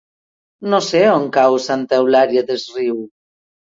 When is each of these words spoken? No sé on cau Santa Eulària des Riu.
No 0.75 0.79
sé 0.85 1.03
on 1.17 1.29
cau 1.37 1.61
Santa 1.69 2.03
Eulària 2.03 2.47
des 2.53 2.69
Riu. 2.83 3.03